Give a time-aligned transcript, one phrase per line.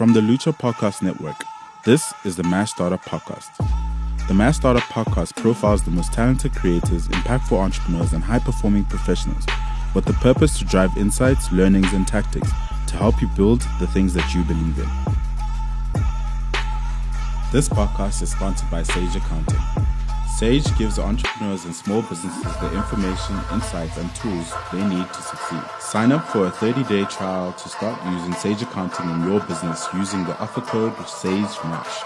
[0.00, 1.44] From the Lutcha Podcast Network,
[1.84, 3.54] this is the Mashstartup Podcast.
[4.28, 9.44] The Mashstartup Podcast profiles the most talented creators, impactful entrepreneurs, and high performing professionals
[9.94, 12.48] with the purpose to drive insights, learnings, and tactics
[12.86, 14.88] to help you build the things that you believe in.
[17.52, 19.60] This podcast is sponsored by Sage Accounting.
[20.36, 25.62] Sage gives entrepreneurs and small businesses the information, insights, and tools they need to succeed.
[25.80, 29.86] Sign up for a 30 day trial to start using Sage Accounting in your business
[29.92, 32.04] using the offer code SAGEMASH.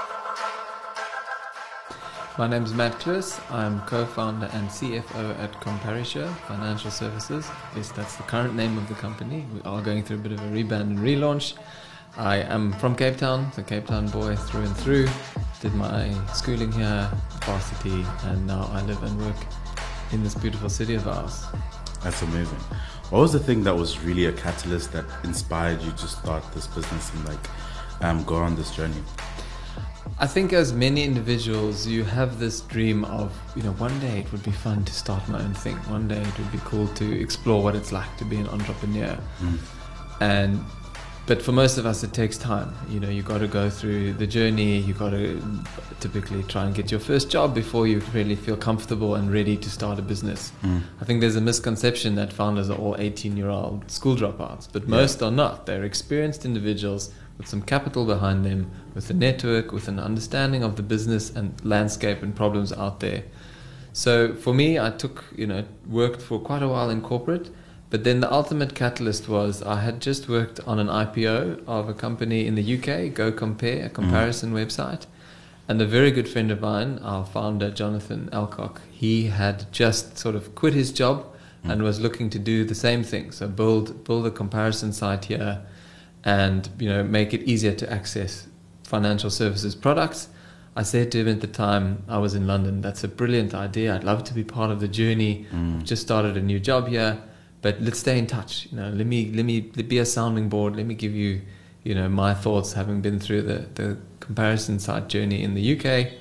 [2.37, 3.39] My name is Matt Kloos.
[3.53, 7.49] I'm co-founder and CFO at CompariSure Financial Services.
[7.77, 9.47] Yes, that's the current name of the company.
[9.55, 11.55] We are going through a bit of a rebrand and relaunch.
[12.17, 15.09] I am from Cape Town, the Cape Town boy through and through.
[15.61, 17.11] Did my schooling here,
[17.45, 19.37] varsity, and now I live and work
[20.13, 21.45] in this beautiful city of ours.
[22.05, 22.59] That's amazing.
[23.11, 26.69] What was the thing that was really a catalyst that inspired you to start this
[26.69, 27.51] business and like
[28.01, 29.03] um, go on this journey?
[30.21, 34.31] I think as many individuals, you have this dream of, you know, one day it
[34.31, 35.77] would be fun to start my own thing.
[35.89, 39.19] One day it would be cool to explore what it's like to be an entrepreneur.
[39.41, 39.59] Mm.
[40.21, 40.65] And
[41.27, 42.75] but for most of us it takes time.
[42.89, 44.79] You know you got to go through the journey.
[44.79, 45.43] You got to
[46.01, 49.71] typically try and get your first job before you really feel comfortable and ready to
[49.71, 50.53] start a business.
[50.63, 50.83] Mm.
[51.01, 54.87] i think there's a misconception that founders are all 18 year old school dropouts but
[54.87, 55.29] most yeah.
[55.29, 55.67] are not.
[55.67, 60.77] They're experienced individuals with some capital behind them with a network with an understanding of
[60.77, 63.25] the business and landscape and problems out there.
[63.93, 67.49] So for me i took you know worked for quite a while in corporate
[67.95, 71.95] but then the ultimate catalyst was I had just worked on an IPO of a
[71.95, 74.67] company in the UK, Go Compare, a comparison mm.
[74.67, 75.07] website.
[75.69, 80.35] And a very good friend of mine, our founder, Jonathan Alcock, he had just sort
[80.35, 81.25] of quit his job
[81.65, 81.71] mm.
[81.71, 83.31] and was looking to do the same thing.
[83.31, 85.63] So build build a comparison site here
[86.25, 88.49] and you know make it easier to access
[88.83, 90.31] financial services products.
[90.75, 93.95] I said to him at the time I was in London, that's a brilliant idea.
[93.95, 95.47] I'd love to be part of the journey.
[95.53, 95.77] Mm.
[95.77, 97.23] I've just started a new job here
[97.65, 98.69] but let's stay in touch.
[98.71, 100.77] You know, let me let me be a sounding board.
[100.77, 101.41] Let me give you,
[101.83, 106.13] you know, my thoughts having been through the the comparison site journey in the UK,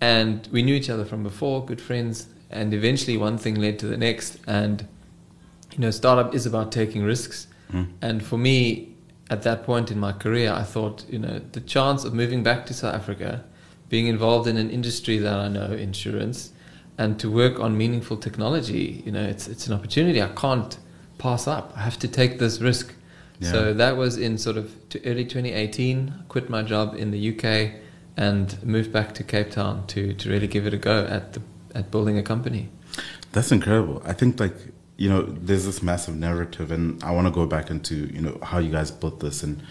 [0.00, 2.26] and we knew each other from before, good friends.
[2.50, 4.88] And eventually, one thing led to the next, and
[5.72, 7.46] you know, startup is about taking risks.
[7.70, 7.92] Mm.
[8.02, 8.96] And for me,
[9.30, 12.66] at that point in my career, I thought, you know, the chance of moving back
[12.66, 13.44] to South Africa,
[13.88, 16.50] being involved in an industry that I know, insurance,
[16.98, 20.78] and to work on meaningful technology, you know, it's it's an opportunity I can't
[21.18, 21.72] pass up.
[21.76, 22.94] I have to take this risk.
[23.38, 23.52] Yeah.
[23.52, 24.74] So that was in sort of
[25.04, 26.14] early 2018.
[26.20, 27.80] I quit my job in the UK
[28.16, 31.42] and moved back to Cape Town to to really give it a go at the
[31.74, 32.68] at building a company.
[33.32, 34.02] That's incredible.
[34.04, 34.54] I think like
[34.96, 38.38] you know, there's this massive narrative, and I want to go back into you know
[38.42, 39.62] how you guys built this and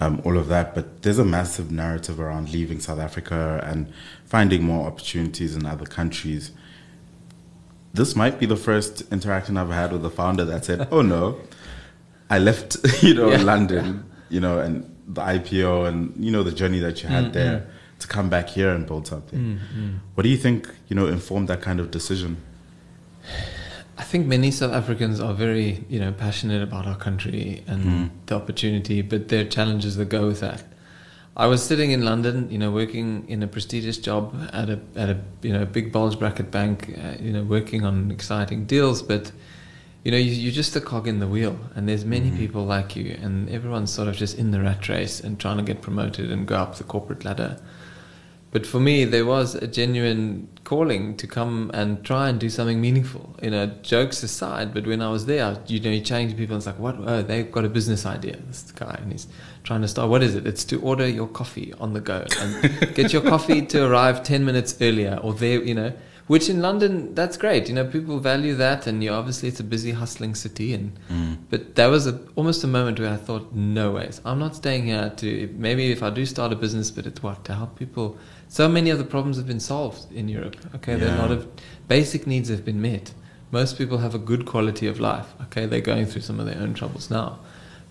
[0.00, 0.74] um, all of that.
[0.74, 3.92] But there's a massive narrative around leaving South Africa and
[4.24, 6.52] finding more opportunities in other countries
[7.92, 11.38] this might be the first interaction I've had with a founder that said, "Oh no,
[12.28, 13.42] I left, you know, yeah.
[13.42, 17.32] London, you know, and the IPO and you know the journey that you had mm-hmm.
[17.32, 17.66] there
[17.98, 19.90] to come back here and build something." Mm-hmm.
[20.14, 22.36] What do you think, you know, informed that kind of decision?
[24.00, 28.10] I think many South Africans are very, you know, passionate about our country and mm.
[28.24, 30.64] the opportunity, but there are challenges that go with that.
[31.36, 35.10] I was sitting in London, you know, working in a prestigious job at a at
[35.10, 39.00] a you know big bulge bracket bank, uh, you know, working on exciting deals.
[39.02, 39.32] But
[40.04, 42.36] you know, you, are just a cog in the wheel, and there's many mm.
[42.36, 45.62] people like you, and everyone's sort of just in the rat race and trying to
[45.62, 47.60] get promoted and go up the corporate ladder.
[48.50, 52.80] But for me, there was a genuine calling to come and try and do something
[52.80, 53.34] meaningful.
[53.42, 56.54] You know, jokes aside, but when I was there, you know, you change people.
[56.54, 56.94] And it's like, what?
[57.00, 58.36] Oh, they've got a business idea.
[58.46, 59.26] This guy, and he's
[59.64, 60.08] trying to start.
[60.08, 60.46] What is it?
[60.46, 64.44] It's to order your coffee on the go and get your coffee to arrive ten
[64.44, 65.92] minutes earlier, or there, you know.
[66.28, 67.68] Which in London, that's great.
[67.68, 70.72] You know, people value that, and you obviously it's a busy, hustling city.
[70.74, 71.38] And mm.
[71.50, 74.84] but that was a, almost a moment where I thought, no ways, I'm not staying
[74.84, 78.16] here to maybe if I do start a business, but it's what to help people
[78.50, 80.56] so many of the problems have been solved in Europe.
[80.74, 81.16] Okay, yeah.
[81.16, 81.48] a lot of
[81.86, 83.14] basic needs have been met.
[83.52, 85.28] Most people have a good quality of life.
[85.42, 87.38] Okay, they're going through some of their own troubles now,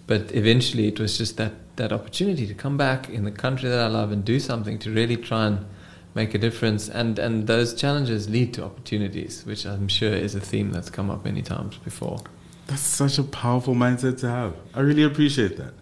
[0.06, 3.80] but eventually it was just that that opportunity to come back in the country that
[3.80, 5.66] I love and do something to really try and
[6.14, 6.90] make a difference.
[6.90, 11.10] And and those challenges lead to opportunities, which I'm sure is a theme that's come
[11.10, 12.20] up many times before.
[12.68, 14.56] That's such a powerful mindset to have.
[14.74, 15.74] I really appreciate that.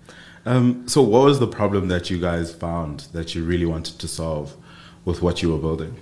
[0.45, 4.07] Um, so, what was the problem that you guys found that you really wanted to
[4.07, 4.55] solve?
[5.07, 5.95] With what you were building?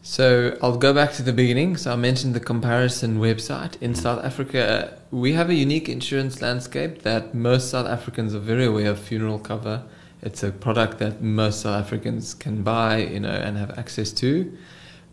[0.00, 1.76] So I'll go back to the beginning.
[1.76, 3.82] So I mentioned the comparison website.
[3.82, 8.66] In South Africa, we have a unique insurance landscape that most South Africans are very
[8.66, 9.82] aware of funeral cover.
[10.22, 14.56] It's a product that most South Africans can buy, you know, and have access to.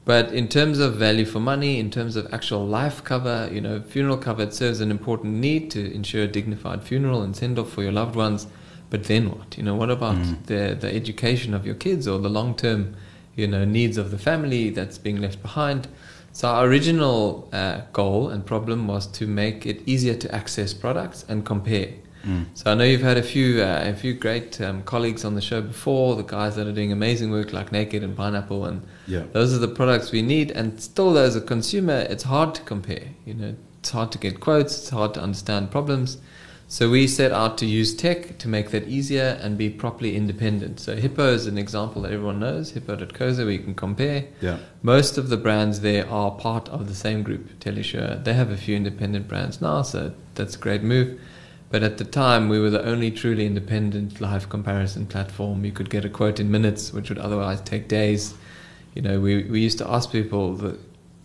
[0.05, 3.81] But in terms of value for money, in terms of actual life cover, you know,
[3.81, 7.81] funeral cover serves an important need to ensure a dignified funeral and send off for
[7.81, 8.45] your loved ones.
[8.93, 9.57] But then what?
[9.57, 10.35] You know, what about Mm.
[10.51, 12.81] the the education of your kids or the long term,
[13.35, 15.87] you know, needs of the family that's being left behind?
[16.31, 21.25] So our original uh, goal and problem was to make it easier to access products
[21.29, 21.89] and compare.
[22.23, 22.45] Mm.
[22.53, 25.41] So I know you've had a few uh, a few great um, colleagues on the
[25.41, 29.23] show before, the guys that are doing amazing work like Naked and Pineapple, and Yeah.
[29.33, 30.51] those are the products we need.
[30.59, 33.07] And still, as a consumer, it's hard to compare.
[33.25, 34.71] You know, it's hard to get quotes.
[34.77, 36.17] It's hard to understand problems.
[36.73, 40.79] So we set out to use tech to make that easier and be properly independent.
[40.79, 42.71] So Hippo is an example that everyone knows.
[42.71, 44.25] Hippo.co.za, where you can compare.
[44.41, 44.57] Yeah.
[44.81, 48.23] Most of the brands there are part of the same group, Telesure.
[48.23, 51.21] They have a few independent brands now, so that's a great move.
[51.69, 55.65] But at the time, we were the only truly independent live comparison platform.
[55.65, 58.33] You could get a quote in minutes, which would otherwise take days.
[58.95, 60.79] You know, we, we used to ask people the,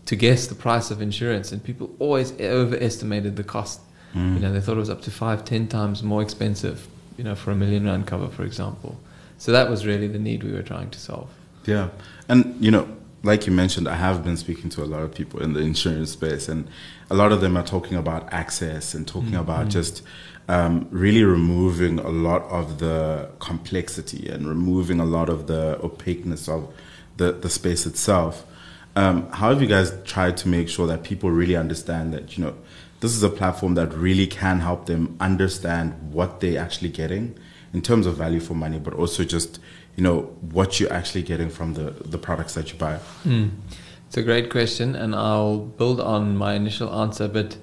[0.05, 3.81] to guess the price of insurance, and people always overestimated the cost.
[4.15, 4.35] Mm.
[4.35, 7.35] You know, they thought it was up to five, ten times more expensive, you know,
[7.35, 8.99] for a million rand cover, for example.
[9.39, 11.29] So that was really the need we were trying to solve.
[11.65, 11.89] Yeah.
[12.29, 12.89] And, you know,
[13.23, 16.13] like you mentioned, I have been speaking to a lot of people in the insurance
[16.13, 16.69] space, and
[17.11, 20.03] a lot of them are talking about access and talking about just
[20.49, 26.49] um, really removing a lot of the complexity and removing a lot of the opaqueness
[26.49, 26.73] of
[27.17, 28.47] the, the space itself.
[28.97, 32.45] Um, how have you guys tried to make sure that people really understand that, you
[32.45, 32.55] know,
[33.01, 37.39] this is a platform that really can help them understand what they're actually getting
[37.73, 39.61] in terms of value for money, but also just,
[39.97, 42.99] you know, what you're actually getting from the, the products that you buy?
[43.25, 43.51] Mm.
[44.07, 47.29] It's a great question, and I'll build on my initial answer.
[47.29, 47.59] But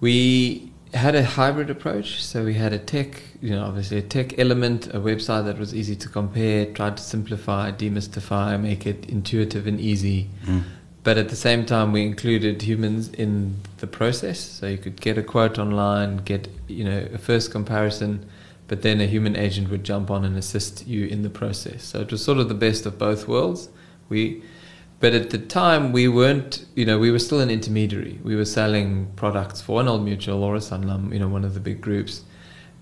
[0.00, 2.22] we had a hybrid approach.
[2.22, 5.74] So we had a tech, you know, obviously a tech element, a website that was
[5.74, 10.30] easy to compare, tried to simplify, demystify, make it intuitive and easy.
[10.44, 10.62] Mm.
[11.04, 14.40] But at the same time, we included humans in the process.
[14.40, 18.28] So you could get a quote online, get you know a first comparison,
[18.66, 21.84] but then a human agent would jump on and assist you in the process.
[21.84, 23.68] So it was sort of the best of both worlds.
[24.08, 24.42] We,
[25.00, 26.66] but at the time, we weren't.
[26.74, 28.18] You know, we were still an intermediary.
[28.22, 31.54] We were selling products for an Old Mutual or a Sanlam, you know, one of
[31.54, 32.24] the big groups,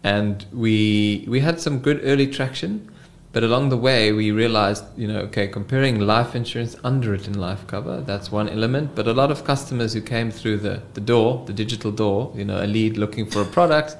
[0.03, 2.91] and we we had some good early traction.
[3.37, 8.01] But along the way, we realized, you know, okay, comparing life insurance, underwritten life cover,
[8.01, 8.95] that's one element.
[8.95, 12.47] But a lot of customers who came through the, the door, the digital door, you
[12.47, 13.95] know, a lead looking for a product,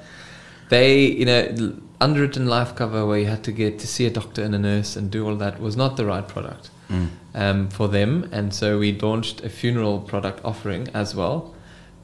[0.69, 4.41] they, you know, underwritten life cover where you had to get to see a doctor
[4.41, 7.09] and a nurse and do all that was not the right product Mm.
[7.35, 8.27] um, for them.
[8.31, 11.53] And so we launched a funeral product offering as well.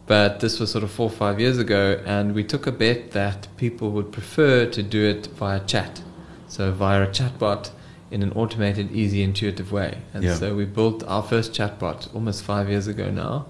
[0.06, 3.10] But this was sort of four or five years ago, and we took a bet
[3.12, 6.04] that people would prefer to do it via chat.
[6.54, 7.72] So via a chatbot
[8.12, 9.92] in an automated, easy, intuitive way.
[10.14, 10.36] And Yeah.
[10.36, 13.48] so we built our first chatbot almost five years ago now,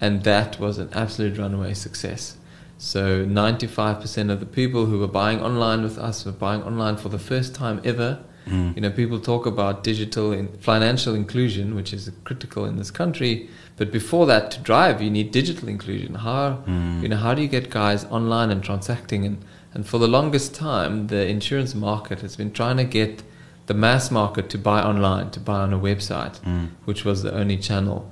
[0.00, 2.36] and that was an absolute runaway success.
[2.78, 7.08] So 95% of the people who were buying online with us were buying online for
[7.08, 8.18] the first time ever.
[8.48, 8.76] Mm.
[8.76, 13.48] You know, people talk about digital in financial inclusion, which is critical in this country.
[13.76, 16.14] But before that, to drive, you need digital inclusion.
[16.16, 17.02] How Mm.
[17.02, 19.24] you know how do you get guys online and transacting?
[19.26, 19.38] And
[19.74, 23.22] and for the longest time, the insurance market has been trying to get
[23.66, 26.68] the mass market to buy online, to buy on a website, Mm.
[26.84, 28.10] which was the only channel.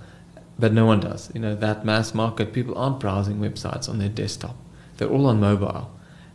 [0.59, 1.31] But no one does.
[1.35, 4.57] You know that mass market, people aren't browsing websites on their desktop.
[4.97, 5.90] They're all on mobile.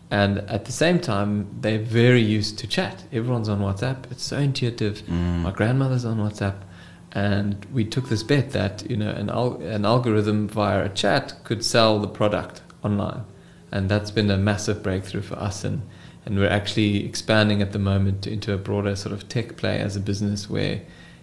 [0.09, 3.03] And at the same time, they're very used to chat.
[3.11, 4.09] Everyone's on WhatsApp.
[4.11, 5.03] It's so intuitive.
[5.07, 5.41] Mm.
[5.41, 6.55] My grandmother's on WhatsApp.
[7.11, 11.33] And we took this bet that, you know, an, al- an algorithm via a chat
[11.43, 13.23] could sell the product online.
[13.71, 15.63] And that's been a massive breakthrough for us.
[15.63, 15.81] And,
[16.25, 19.95] and we're actually expanding at the moment into a broader sort of tech play as
[19.95, 20.81] a business where,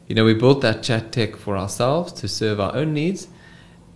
[0.09, 3.29] you know, we built that chat tech for ourselves to serve our own needs.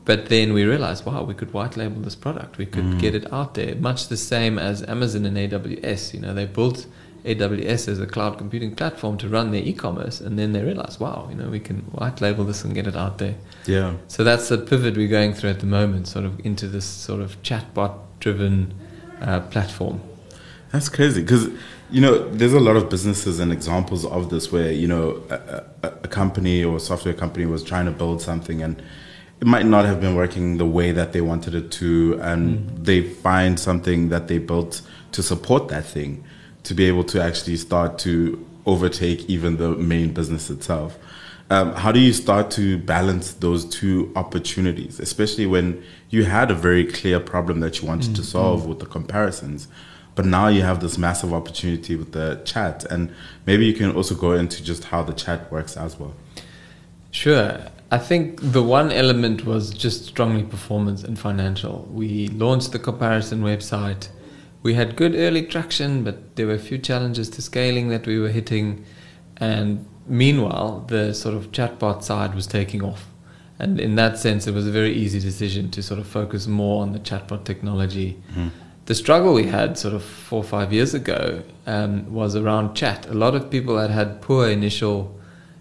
[0.04, 2.56] But then we realized, wow, we could white label this product.
[2.56, 2.98] We could Mm.
[2.98, 6.14] get it out there, much the same as Amazon and AWS.
[6.14, 6.86] You know, they built
[7.26, 11.26] AWS as a cloud computing platform to run their e-commerce, and then they realized, wow,
[11.28, 13.34] you know, we can white label this and get it out there.
[13.66, 13.94] Yeah.
[14.06, 17.20] So that's the pivot we're going through at the moment, sort of into this sort
[17.20, 17.42] of
[18.18, 18.74] chatbot-driven
[19.20, 20.00] uh, platform.
[20.72, 21.48] That's crazy because
[21.90, 25.64] you know there's a lot of businesses and examples of this where you know a,
[25.82, 28.82] a, a company or a software company was trying to build something and
[29.40, 33.02] it might not have been working the way that they wanted it to, and they
[33.02, 34.82] find something that they built
[35.12, 36.24] to support that thing
[36.64, 40.98] to be able to actually start to overtake even the main business itself.
[41.50, 46.54] Um, how do you start to balance those two opportunities, especially when you had a
[46.54, 48.14] very clear problem that you wanted mm-hmm.
[48.14, 49.66] to solve with the comparisons,
[50.14, 53.14] but now you have this massive opportunity with the chat, and
[53.46, 56.14] maybe you can also go into just how the chat works as well.
[57.10, 57.58] Sure.
[57.90, 61.88] I think the one element was just strongly performance and financial.
[61.90, 64.08] We launched the comparison website.
[64.62, 68.18] We had good early traction, but there were a few challenges to scaling that we
[68.18, 68.84] were hitting.
[69.38, 73.06] And meanwhile, the sort of chatbot side was taking off.
[73.58, 76.82] And in that sense, it was a very easy decision to sort of focus more
[76.82, 78.16] on the chatbot technology.
[78.30, 78.48] Mm-hmm.
[78.86, 83.06] The struggle we had sort of four or five years ago um, was around chat.
[83.06, 85.18] A lot of people had had poor initial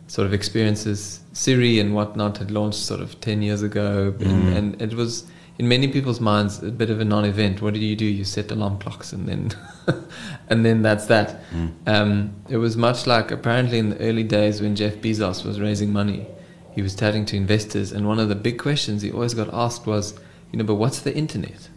[0.08, 1.22] sort of experiences.
[1.34, 4.26] Siri and whatnot had launched sort of 10 years ago, mm.
[4.26, 5.26] and, and, it was
[5.60, 7.62] in many people's minds a bit of a non-event.
[7.62, 8.06] What do you do?
[8.06, 9.52] You set alarm clocks, and then
[10.50, 11.42] and then that's that.
[11.52, 11.72] Mm.
[11.88, 15.92] Um, it was much like apparently in the early days when Jeff Bezos was raising
[15.92, 16.28] money,
[16.74, 19.88] he was chatting to investors, and one of the big questions he always got asked
[19.88, 20.14] was,
[20.52, 21.70] you know, but what's the internet?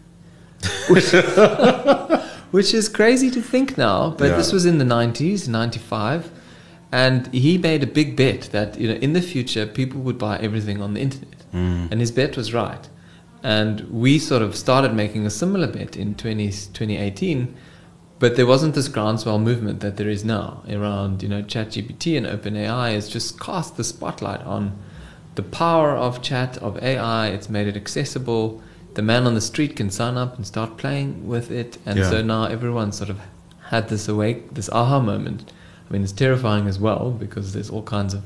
[0.91, 1.11] which,
[2.51, 4.37] which is crazy to think now, but yeah.
[4.37, 6.31] this was in the 90s, 95
[6.93, 10.37] and he made a big bet that you know in the future people would buy
[10.39, 11.89] everything on the internet, mm.
[11.91, 12.89] and his bet was right.
[13.42, 17.54] And we sort of started making a similar bet in 20, 2018,
[18.18, 22.26] but there wasn't this groundswell movement that there is now around you know ChatGPT and
[22.26, 24.78] OpenAI has just cast the spotlight on
[25.37, 27.28] the power of chat of AI.
[27.28, 28.62] It's made it accessible.
[28.92, 32.11] The man on the street can sign up and start playing with it, and yeah.
[32.11, 33.20] so now everyone sort of
[33.68, 35.52] had this awake, this aha moment
[35.90, 38.23] I mean, it's terrifying as well because there's all kinds of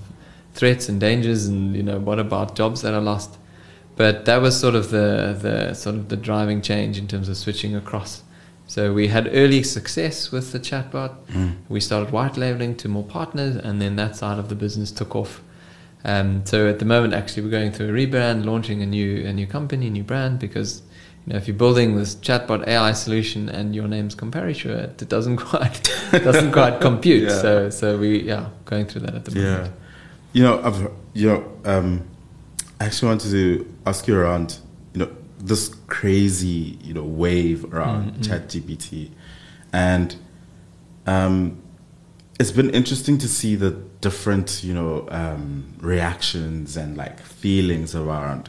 [0.53, 3.39] threats and dangers, and you know, what about jobs that are lost?
[3.97, 7.37] But that was sort of the the sort of the driving change in terms of
[7.37, 8.23] switching across.
[8.67, 11.15] So we had early success with the chatbot.
[11.27, 11.57] Mm.
[11.69, 15.15] We started white labeling to more partners, and then that side of the business took
[15.15, 15.43] off.
[16.05, 19.33] Um, so at the moment, actually, we're going through a rebrand, launching a new a
[19.33, 20.83] new company, new brand, because
[21.27, 25.37] you know, if you're building this chatbot AI solution and your name's CompariSure, it doesn't
[25.51, 27.23] quite doesn't quite compute.
[27.29, 27.41] yeah.
[27.41, 29.67] So so we yeah going through that at the moment.
[29.67, 29.73] Yeah,
[30.33, 32.09] you know I've you know um,
[32.81, 34.59] I actually wanted to ask you around
[34.93, 38.23] you know this crazy you know wave around mm-hmm.
[38.23, 39.11] ChatGPT,
[39.73, 40.17] and
[41.07, 41.63] um,
[42.39, 48.49] it's been interesting to see the different you know um, reactions and like feelings around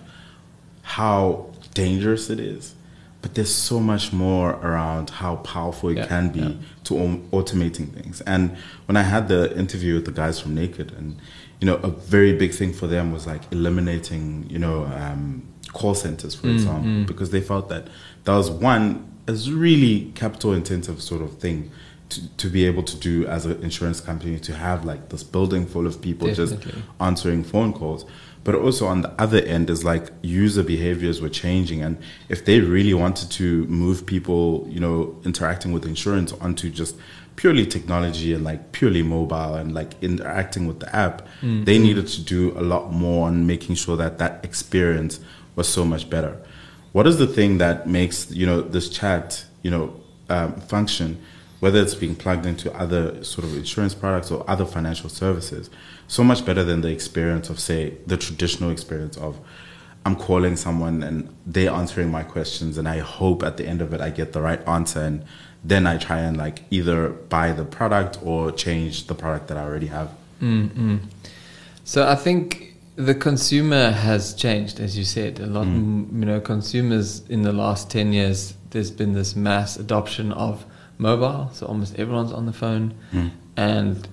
[0.81, 2.75] how dangerous it is,
[3.21, 6.53] but there's so much more around how powerful it yeah, can be yeah.
[6.83, 6.93] to
[7.31, 8.21] automating things.
[8.21, 8.55] And
[8.85, 11.17] when I had the interview with the guys from Naked, and
[11.59, 15.95] you know, a very big thing for them was like eliminating, you know, um, call
[15.95, 17.07] centers, for mm, example, mm.
[17.07, 17.87] because they felt that
[18.25, 21.71] that was one a really capital intensive sort of thing
[22.09, 25.65] to, to be able to do as an insurance company to have like this building
[25.65, 26.71] full of people Definitely.
[26.71, 28.05] just answering phone calls
[28.43, 31.97] but also on the other end is like user behaviors were changing and
[32.29, 36.95] if they really wanted to move people you know interacting with insurance onto just
[37.35, 41.63] purely technology and like purely mobile and like interacting with the app mm-hmm.
[41.65, 45.19] they needed to do a lot more on making sure that that experience
[45.55, 46.41] was so much better
[46.93, 49.93] what is the thing that makes you know this chat you know
[50.29, 51.21] um, function
[51.59, 55.69] whether it's being plugged into other sort of insurance products or other financial services
[56.07, 59.39] so much better than the experience of say the traditional experience of
[60.05, 63.93] I'm calling someone and they're answering my questions and I hope at the end of
[63.93, 65.25] it I get the right answer and
[65.67, 69.63] then I try and like either buy the product or change the product that I
[69.63, 70.11] already have.
[70.41, 70.97] Mm-hmm.
[71.83, 75.39] So I think the consumer has changed, as you said.
[75.39, 76.11] A lot, mm.
[76.19, 80.65] you know, consumers in the last ten years, there's been this mass adoption of
[80.97, 83.31] mobile, so almost everyone's on the phone, mm.
[83.57, 84.07] and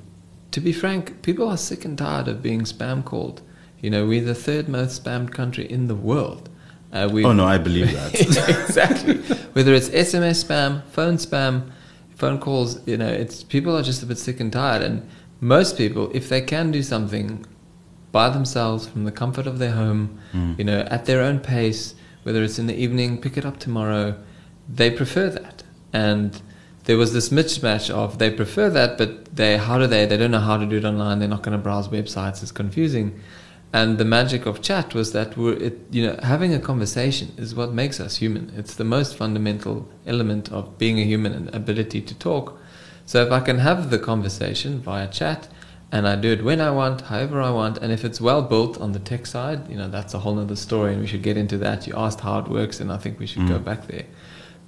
[0.51, 3.43] to be frank, people are sick and tired of being spam called.
[3.81, 6.49] You know, we're the third most spammed country in the world.
[6.93, 8.15] Uh, oh no, I believe that
[8.69, 9.23] exactly.
[9.53, 11.71] Whether it's SMS spam, phone spam,
[12.17, 14.83] phone calls, you know, it's people are just a bit sick and tired.
[14.83, 15.09] And
[15.41, 17.45] most people, if they can do something
[18.13, 20.59] by themselves from the comfort of their home, mm.
[20.59, 24.17] you know, at their own pace, whether it's in the evening, pick it up tomorrow,
[24.69, 25.63] they prefer that.
[25.93, 26.41] And
[26.85, 30.31] there was this mismatch of they prefer that, but they how do they they don't
[30.31, 31.19] know how to do it online.
[31.19, 32.43] They're not going to browse websites.
[32.43, 33.21] It's confusing.
[33.73, 37.55] And the magic of chat was that we're it, you know having a conversation is
[37.55, 38.53] what makes us human.
[38.57, 42.59] It's the most fundamental element of being a human and ability to talk.
[43.07, 45.49] So if I can have the conversation via chat,
[45.91, 48.79] and I do it when I want, however I want, and if it's well built
[48.79, 51.39] on the tech side, you know that's a whole other story, and we should get
[51.39, 51.87] into that.
[51.87, 53.49] You asked how it works, and I think we should mm.
[53.49, 54.05] go back there.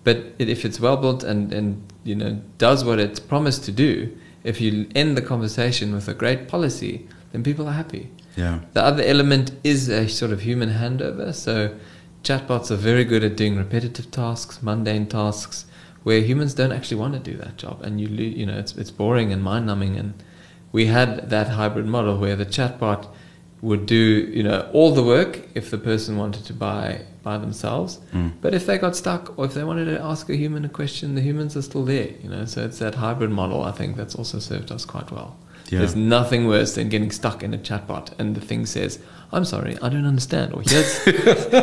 [0.02, 4.16] But if it's well built and, and you know does what it's promised to do,
[4.44, 8.10] if you end the conversation with a great policy, then people are happy.
[8.36, 8.60] Yeah.
[8.72, 11.32] The other element is a sort of human handover.
[11.34, 11.74] So
[12.22, 15.66] chatbots are very good at doing repetitive tasks, mundane tasks,
[16.02, 18.74] where humans don't actually want to do that job, and you lo- you know it's
[18.76, 19.96] it's boring and mind numbing.
[19.96, 20.14] And
[20.72, 23.06] we had that hybrid model where the chatbot
[23.62, 23.94] would do
[24.34, 28.32] you know all the work if the person wanted to buy by themselves, Mm.
[28.42, 31.14] but if they got stuck or if they wanted to ask a human a question,
[31.14, 32.10] the humans are still there.
[32.22, 33.62] You know, so it's that hybrid model.
[33.64, 35.36] I think that's also served us quite well.
[35.68, 35.78] Yeah.
[35.80, 38.98] There's nothing worse than getting stuck in a chatbot and the thing says,
[39.32, 40.98] "I'm sorry, I don't understand," or "Here's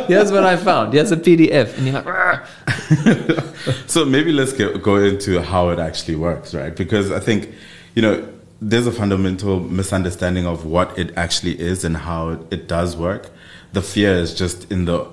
[0.08, 0.92] here's what I found.
[0.92, 6.16] Here's a PDF," and you're like, So maybe let's get, go into how it actually
[6.16, 6.74] works, right?
[6.74, 7.50] Because I think,
[7.94, 8.26] you know,
[8.60, 13.30] there's a fundamental misunderstanding of what it actually is and how it does work.
[13.72, 15.06] The fear is just in the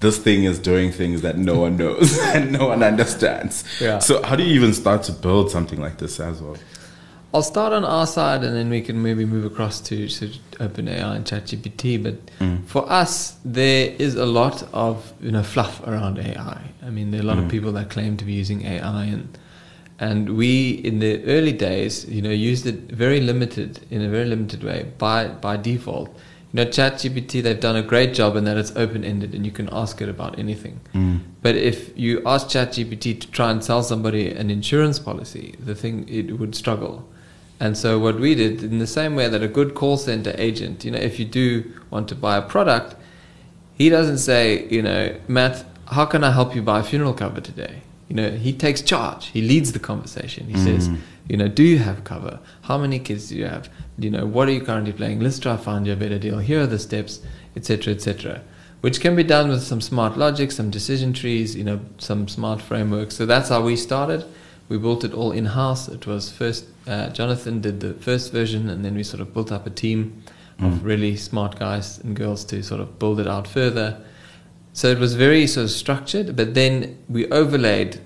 [0.00, 3.64] this thing is doing things that no one knows and no one understands.
[3.80, 3.98] Yeah.
[3.98, 6.56] So how do you even start to build something like this as well?
[7.36, 10.26] I'll start on our side and then we can maybe move across to, to
[10.58, 12.02] OpenAI and ChatGPT.
[12.02, 12.64] But Mm.
[12.64, 16.60] for us, there is a lot of you know fluff around AI.
[16.82, 17.44] I mean, there are a lot Mm.
[17.44, 19.38] of people that claim to be using AI, and
[20.00, 24.24] and we in the early days, you know, used it very limited in a very
[24.34, 26.08] limited way by by default.
[26.52, 29.52] You know, ChatGPT they've done a great job in that it's open ended and you
[29.52, 30.80] can ask it about anything.
[30.94, 31.18] Mm.
[31.42, 36.06] But if you ask ChatGPT to try and sell somebody an insurance policy, the thing
[36.08, 36.96] it would struggle.
[37.58, 40.84] And so what we did, in the same way that a good call center agent,
[40.84, 42.96] you know, if you do want to buy a product,
[43.74, 47.40] he doesn't say, you know, Matt, how can I help you buy a funeral cover
[47.40, 47.82] today?
[48.08, 49.26] You know, he takes charge.
[49.28, 50.46] He leads the conversation.
[50.48, 50.98] He says, Mm.
[51.28, 52.38] you know, do you have cover?
[52.62, 53.68] How many kids do you have?
[53.98, 55.20] You know, what are you currently playing?
[55.20, 56.38] Let's try to find you a better deal.
[56.38, 57.20] Here are the steps,
[57.56, 58.42] etc., etc.
[58.82, 62.60] Which can be done with some smart logic, some decision trees, you know, some smart
[62.60, 63.16] frameworks.
[63.16, 64.24] So that's how we started.
[64.68, 65.88] We built it all in house.
[65.88, 69.52] It was first uh, Jonathan did the first version, and then we sort of built
[69.52, 70.22] up a team
[70.58, 70.84] of Mm.
[70.84, 73.98] really smart guys and girls to sort of build it out further.
[74.72, 78.00] So it was very sort of structured, but then we overlaid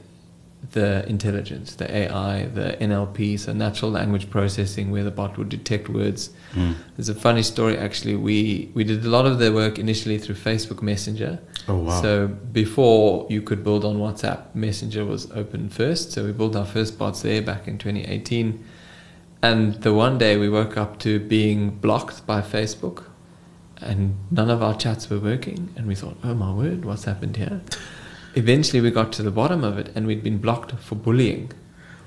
[0.73, 5.89] the intelligence, the AI, the NLP, so natural language processing, where the bot would detect
[5.89, 6.30] words.
[6.52, 6.75] Mm.
[6.97, 8.17] There's a funny story actually.
[8.17, 11.41] We we did a lot of the work initially through Facebook Messenger.
[11.67, 12.02] Oh wow.
[12.02, 16.13] So before you could build on WhatsApp, Messenger was open first.
[16.13, 18.65] So we built our first bots there back in 2018.
[19.43, 23.04] And the one day we woke up to being blocked by Facebook
[23.80, 25.73] and none of our chats were working.
[25.76, 27.63] And we thought, oh my word, what's happened here?
[28.34, 31.52] Eventually we got to the bottom of it and we'd been blocked for bullying.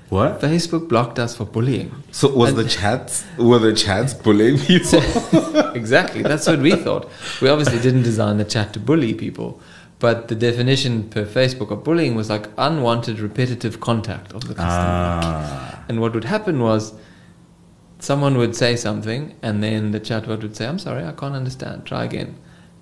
[0.08, 0.40] what?
[0.40, 1.90] Facebook blocked us for bullying.
[2.12, 5.00] So was And- the chats were the chats bullying people?
[5.74, 6.22] exactly.
[6.22, 7.08] That's what we thought.
[7.42, 9.60] We obviously didn't design the chat to bully people,
[9.98, 15.20] but the definition per Facebook of bullying was like unwanted repetitive contact of the customer.
[15.22, 15.84] ah.
[15.88, 16.94] And what would happen was
[17.98, 21.84] someone would say something, and then the chatbot would say, I'm sorry, I can't understand,
[21.86, 22.36] try again.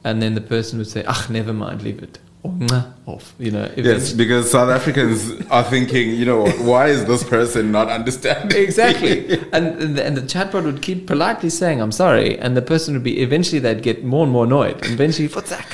[0.05, 2.19] And then the person would say, ah, never mind, leave it.
[2.45, 3.35] Or "Mwah," off.
[3.39, 7.71] You know, if Yes, because South Africans are thinking, you know, why is this person
[7.71, 8.61] not understanding?
[8.61, 9.39] Exactly.
[9.53, 12.37] and, and, the, and the chatbot would keep politely saying, I'm sorry.
[12.39, 14.75] And the person would be, eventually they'd get more and more annoyed.
[14.85, 15.67] And eventually, Futsak.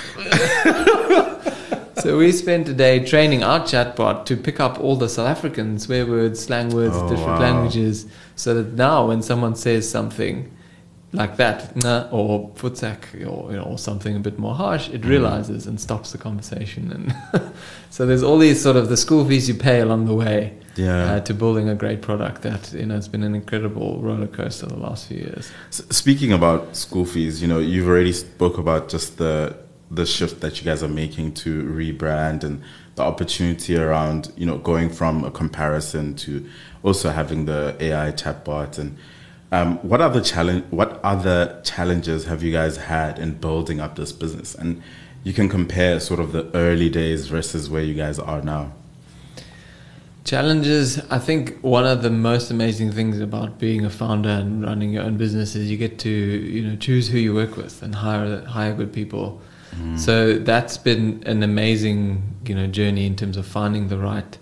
[2.02, 5.78] so we spent a day training our chatbot to pick up all the South African
[5.78, 7.40] swear words, slang words, Oh, different wow.
[7.40, 8.06] languages.
[8.36, 10.54] So that now when someone says something
[11.12, 15.00] like that, nah, or futsak, or, you know, or something a bit more harsh, it
[15.02, 15.08] Mm.
[15.08, 16.92] realizes and stops the conversation.
[16.92, 17.50] And
[17.90, 21.12] so there's all these sort of the school fees you pay along the way Yeah.
[21.14, 24.66] uh, to building a great product that you know it's been an incredible roller coaster
[24.66, 25.50] the last few years.
[25.70, 29.56] S- Speaking about school fees, you know, you've already spoke about just the
[29.90, 32.60] the shift that you guys are making to rebrand and
[32.96, 36.44] the opportunity around, you know, going from a comparison to
[36.82, 38.98] also having the AI chatbot and
[39.50, 44.12] um, what other challenge what other challenges have you guys had in building up this
[44.12, 44.54] business?
[44.54, 44.82] And
[45.24, 48.72] you can compare sort of the early days versus where you guys are now.
[50.24, 51.00] Challenges.
[51.10, 55.04] I think one of the most amazing things about being a founder and running your
[55.04, 58.44] own business is you get to you know choose who you work with and hire
[58.44, 59.40] hire good people.
[59.96, 64.36] So that's been an amazing you know journey in terms of finding the right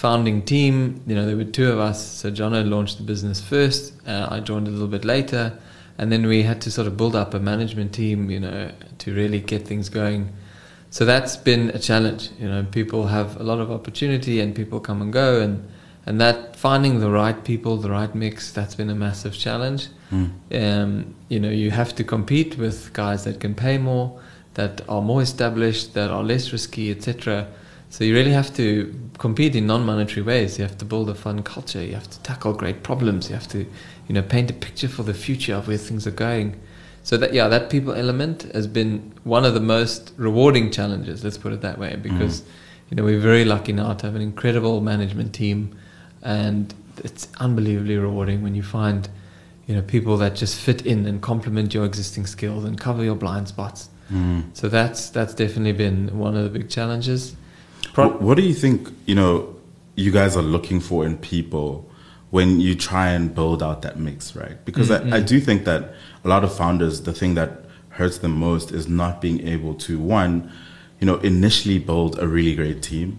[0.00, 1.02] founding team.
[1.06, 1.98] You know there were two of us.
[2.20, 3.92] So Jono launched the business first.
[4.06, 5.58] Uh, I joined a little bit later,
[5.98, 8.30] and then we had to sort of build up a management team.
[8.30, 10.32] You know to really get things going.
[10.90, 12.30] So that's been a challenge.
[12.38, 15.68] You know, people have a lot of opportunity and people come and go and
[16.06, 19.88] and that finding the right people, the right mix, that's been a massive challenge.
[20.10, 20.30] Mm.
[20.50, 24.18] Um, you know, you have to compete with guys that can pay more,
[24.54, 27.46] that are more established, that are less risky, etc.
[27.90, 30.58] So you really have to compete in non-monetary ways.
[30.58, 31.82] You have to build a fun culture.
[31.82, 33.28] You have to tackle great problems.
[33.28, 36.12] You have to, you know, paint a picture for the future of where things are
[36.12, 36.58] going.
[37.02, 41.24] So that yeah, that people element has been one of the most rewarding challenges.
[41.24, 42.44] Let's put it that way, because
[42.90, 45.76] you know we're very lucky now to have an incredible management team,
[46.22, 49.08] and it's unbelievably rewarding when you find,
[49.66, 53.16] you know, people that just fit in and complement your existing skills and cover your
[53.16, 53.88] blind spots.
[54.12, 54.54] Mm.
[54.54, 57.34] So that's that's definitely been one of the big challenges.
[57.92, 59.56] Pro- what, what do you think, you know,
[59.96, 61.90] you guys are looking for in people
[62.30, 64.64] when you try and build out that mix, right?
[64.64, 65.12] Because Mm-hmm.
[65.12, 68.70] I, I do think that a lot of founders, the thing that hurts them most
[68.70, 70.50] is not being able to, one,
[71.00, 73.18] you know, initially build a really great team,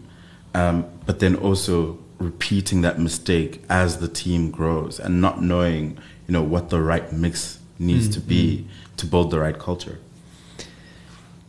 [0.53, 5.97] um, but then also repeating that mistake as the team grows and not knowing,
[6.27, 9.97] you know, what the right mix needs to be to build the right culture.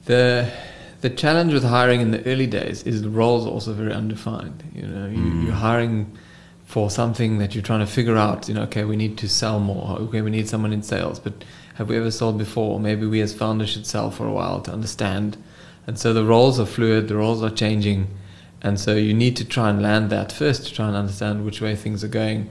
[0.06, 0.50] The
[1.02, 4.62] the challenge with hiring in the early days is the roles are also very undefined.
[4.72, 5.44] You know, you, mm.
[5.44, 6.16] you're hiring
[6.64, 8.48] for something that you're trying to figure out.
[8.48, 9.98] You know, okay, we need to sell more.
[9.98, 12.78] Okay, we need someone in sales, but have we ever sold before?
[12.78, 15.36] Maybe we as founders should sell for a while to understand.
[15.88, 17.08] And so the roles are fluid.
[17.08, 18.06] The roles are changing,
[18.62, 21.60] and so you need to try and land that first to try and understand which
[21.60, 22.48] way things are going.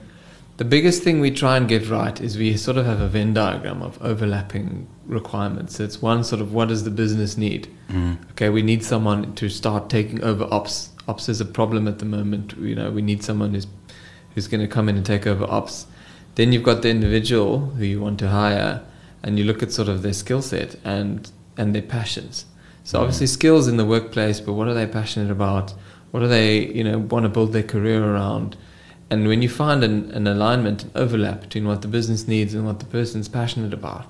[0.62, 3.34] The biggest thing we try and get right is we sort of have a Venn
[3.34, 5.80] diagram of overlapping requirements.
[5.80, 7.68] It's one sort of what does the business need?
[7.90, 8.30] Mm-hmm.
[8.34, 10.92] Okay, we need someone to start taking over ops.
[11.08, 12.54] Ops is a problem at the moment.
[12.60, 13.66] You know, we need someone who's
[14.36, 15.88] who's going to come in and take over ops.
[16.36, 18.84] Then you've got the individual who you want to hire,
[19.24, 22.46] and you look at sort of their skill set and and their passions.
[22.84, 23.06] So mm-hmm.
[23.06, 25.74] obviously skills in the workplace, but what are they passionate about?
[26.12, 28.58] What do they you know want to build their career around?
[29.12, 32.66] And when you find an, an alignment, an overlap between what the business needs and
[32.66, 34.06] what the person's passionate about,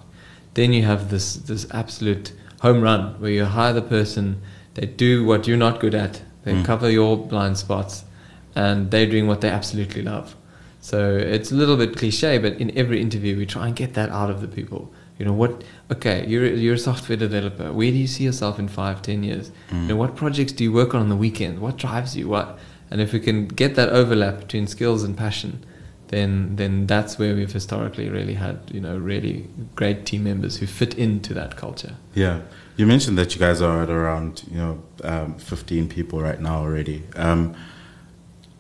[0.54, 4.26] then you have this this absolute home run where you hire the person,
[4.76, 6.64] they do what you're not good at, they Mm.
[6.66, 8.04] cover your blind spots,
[8.56, 10.36] and they're doing what they absolutely love.
[10.80, 14.10] So it's a little bit cliche, but in every interview we try and get that
[14.10, 14.92] out of the people.
[15.18, 15.64] You know what?
[15.92, 17.68] Okay, you're you're a software developer.
[17.72, 19.52] Where do you see yourself in five, ten years?
[19.72, 21.60] You know what projects do you work on on the weekend?
[21.60, 22.28] What drives you?
[22.36, 22.48] What?
[22.92, 25.66] And if we can get that overlap between skills and passion,
[26.12, 30.68] then then that's where we've historically really had you know really great team members who
[30.68, 31.96] fit into that culture.
[32.14, 32.42] Yeah,
[32.76, 36.60] you mentioned that you guys are at around you know um, fifteen people right now
[36.60, 37.04] already.
[37.16, 37.56] Um,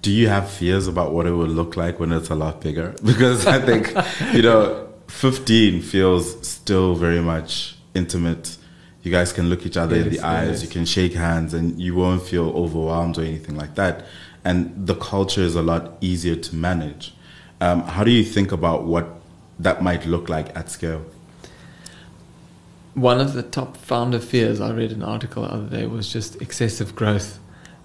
[0.02, 2.96] do you have fears about what it will look like when it's a lot bigger?
[3.04, 3.94] Because I think
[4.34, 8.58] you know fifteen feels still very much intimate.
[9.04, 10.64] You guys can look each other in the Yes, eyes.
[10.64, 14.06] You can shake hands, and you won't feel overwhelmed or anything like that.
[14.44, 17.14] And the culture is a lot easier to manage.
[17.60, 19.08] Um, how do you think about what
[19.60, 21.06] that might look like at scale?
[22.94, 26.42] One of the top founder fears I read an article the other day was just
[26.42, 27.40] excessive growth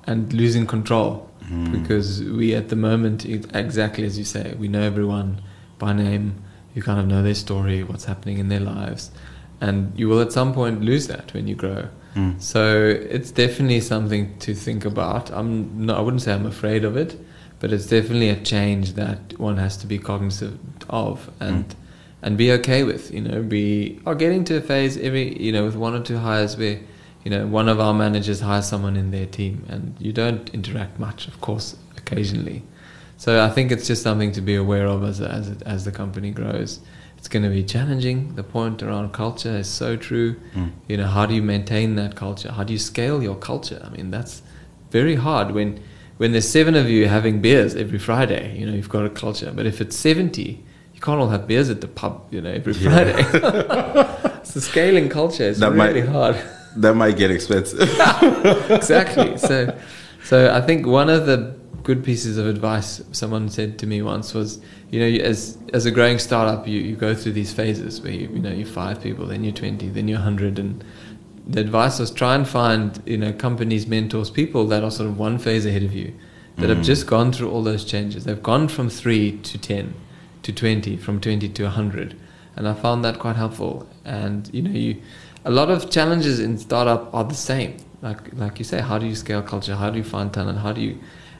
[0.04, 1.30] and losing control
[1.70, 5.40] because we at the moment exactly as you say we know everyone
[5.78, 6.34] by name
[6.74, 9.12] you kind of know their story what's happening in their lives
[9.60, 11.88] and you will at some point lose that when you grow.
[12.14, 12.40] Mm.
[12.40, 15.30] so it's definitely something to think about.
[15.30, 17.14] I'm no, i wouldn't say i'm afraid of it
[17.60, 21.74] but it's definitely a change that one has to be cognizant of and
[22.22, 23.42] and be okay with you know.
[23.42, 26.80] We are getting to a phase every you know with one or two hires where
[27.24, 30.98] you know one of our managers hires someone in their team and you don't interact
[30.98, 32.62] much of course occasionally.
[33.18, 36.30] So i think it's just something to be aware of as as, as the company
[36.30, 36.80] grows
[37.26, 38.36] it's going to be challenging.
[38.36, 40.36] The point around culture is so true.
[40.54, 40.70] Mm.
[40.88, 42.52] you know how do you maintain that culture?
[42.52, 43.80] How do you scale your culture?
[43.84, 44.42] I mean that's
[44.92, 45.80] very hard when
[46.18, 49.50] when there's seven of you having beers every friday you know you've got a culture.
[49.52, 50.62] But if it's 70
[50.94, 52.90] you can't all have beers at the pub you know every Yeah.
[52.94, 54.32] friday.
[54.44, 56.36] So scaling culture is That really might- hard.
[56.76, 57.80] That might get expensive.
[58.70, 59.36] exactly.
[59.38, 59.76] So
[60.22, 61.38] so i think one of the
[61.86, 65.90] good pieces of advice someone said to me once was you know as as a
[65.90, 69.24] growing startup you, you go through these phases where you, you know you're five people
[69.32, 70.84] then you're 20 then you're 100 and
[71.46, 75.16] the advice was try and find you know companies mentors people that are sort of
[75.16, 76.12] one phase ahead of you
[76.56, 76.84] that have Mm.
[76.92, 78.24] just gone through all those changes.
[78.24, 79.92] They've gone from 3 to 10
[80.42, 82.16] to 20 from 20 to 100
[82.56, 83.86] and i found that quite helpful.
[84.04, 84.92] And you know you
[85.44, 87.76] a lot of challenges in startup are the same.
[88.02, 89.76] Like like you say how do you scale culture?
[89.76, 90.58] How do you find talent?
[90.66, 90.94] How do you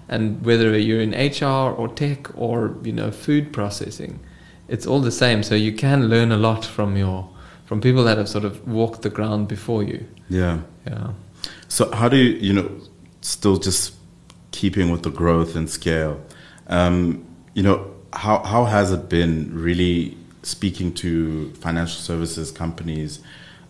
[0.08, 4.20] and whether you're in hr or tech or you know food processing
[4.68, 5.42] it's all the same.
[5.42, 7.28] So you can learn a lot from your
[7.66, 10.06] from people that have sort of walked the ground before you.
[10.28, 10.60] Yeah.
[10.86, 11.12] yeah.
[11.68, 12.70] So how do you, you know,
[13.22, 13.94] still just
[14.52, 16.22] keeping with the growth and scale,
[16.68, 23.18] um, you know, how, how has it been really speaking to financial services companies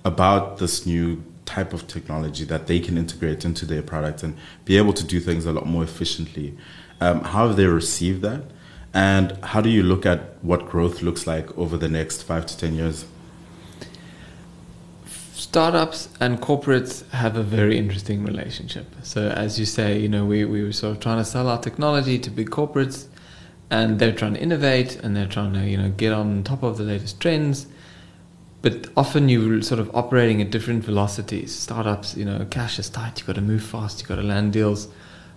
[0.04, 4.76] about this new type of technology that they can integrate into their product and be
[4.76, 6.56] able to do things a lot more efficiently.
[7.00, 8.42] Um, how have they received that?
[8.92, 12.58] And how do you look at what growth looks like over the next five to
[12.58, 13.06] 10 years?
[15.36, 18.86] startups and corporates have a very interesting relationship.
[19.02, 21.60] So as you say, you know, we, we were sort of trying to sell our
[21.60, 23.06] technology to big corporates
[23.70, 26.78] and they're trying to innovate and they're trying to, you know, get on top of
[26.78, 27.66] the latest trends.
[28.66, 31.54] But often you're sort of operating at different velocities.
[31.54, 34.52] Startups, you know, cash is tight, you've got to move fast, you've got to land
[34.52, 34.88] deals.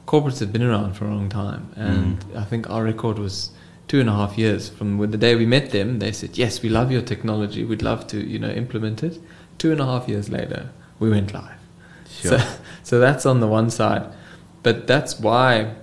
[0.08, 1.72] Corporates have been around for a long time.
[1.76, 2.36] And mm.
[2.36, 3.52] I think our record was
[3.88, 6.00] two and a half years from the day we met them.
[6.00, 7.64] They said, yes, we love your technology.
[7.64, 9.20] We'd love to, you know, implement it
[9.60, 11.60] two and a half years later, we went live.
[12.10, 12.40] Sure.
[12.40, 12.48] So,
[12.84, 14.12] so that's on the one side.
[14.64, 15.76] But that's why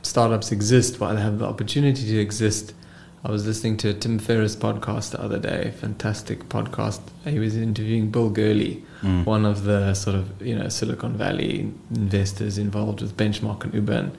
[0.00, 2.72] startups exist, why they have the opportunity to exist.
[3.24, 7.00] I was listening to a Tim Ferriss podcast the other day, fantastic podcast.
[7.24, 9.24] He was interviewing Bill Gurley, mm.
[9.24, 13.92] one of the sort of you know Silicon Valley investors involved with Benchmark and Uber.
[13.92, 14.18] And,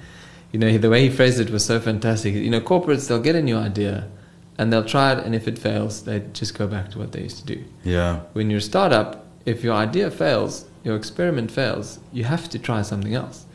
[0.51, 2.33] you know the way he phrased it was so fantastic.
[2.33, 4.07] You know, corporates they'll get a new idea,
[4.57, 7.21] and they'll try it and if it fails they just go back to what they
[7.21, 11.99] used to do yeah when you're a startup if your idea fails your experiment fails
[12.11, 13.45] you have to try something else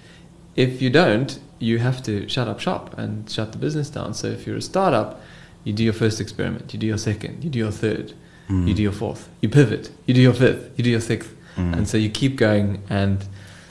[0.56, 4.26] if you don't you have to shut up shop and shut the business down so
[4.26, 5.20] if you're a startup
[5.68, 8.12] you do your first experiment you do your second you do your third
[8.48, 8.66] mm.
[8.66, 11.72] you do your fourth you pivot you do your fifth you do your sixth mm.
[11.76, 13.26] and so you keep going and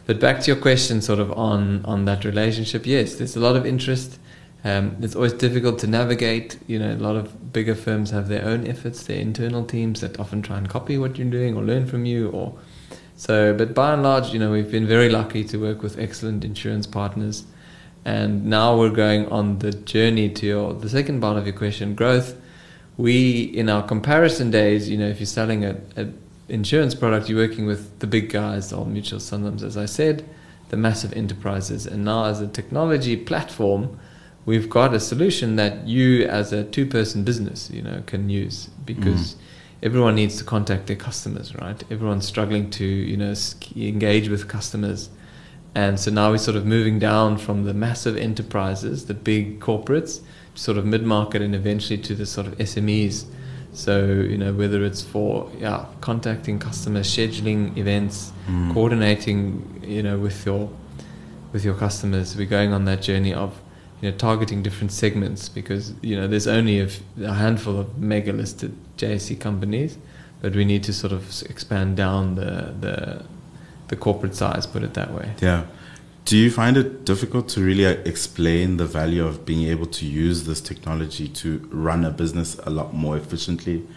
[0.06, 3.56] but back to your question sort of on on that relationship yes there's a lot
[3.56, 4.20] of interest
[4.64, 6.60] um, it's always difficult to navigate.
[6.68, 10.20] You know, a lot of bigger firms have their own efforts, their internal teams that
[10.20, 12.30] often try and copy what you're doing or learn from you.
[12.32, 12.54] Or
[13.16, 16.44] so, but by and large, you know, we've been very lucky to work with excellent
[16.44, 17.46] insurance partners,
[18.08, 21.94] and now we're going on the journey to your, the second part of your question,
[21.94, 22.40] growth.
[22.96, 26.08] We, in our comparison days, you know, if you're selling a, a
[26.48, 30.26] insurance product, you're working with the big guys, Old Mutual, Sanlams, as I said,
[30.70, 34.00] the massive enterprises, and now as a technology platform
[34.46, 38.70] we've got a solution that you as a two person business you know can use
[38.86, 39.38] because mm.
[39.84, 43.34] everyone needs to contact their customers right everyone's struggling to you know
[43.76, 45.10] engage with customers
[45.76, 50.22] and so now we're sort of moving down from the massive enterprises the big corporates
[50.56, 53.26] sort of mid market and eventually to the sort of SMEs
[53.74, 58.74] so you know whether it's for yeah contacting customers scheduling events mm.
[58.74, 60.70] coordinating you know with your
[61.54, 63.62] with your customers we're going on that journey of
[64.02, 66.90] you know, targeting different segments because you know there's only a,
[67.24, 69.98] a handful of mega listed JSE companies,
[70.42, 73.26] but we need to sort of expand down the the
[73.88, 75.34] the corporate size, put it that way.
[75.42, 75.66] Yeah.
[76.26, 80.06] Do you find it difficult to really uh, explain the value of being able to
[80.06, 83.88] use this technology to run a business a lot more efficiently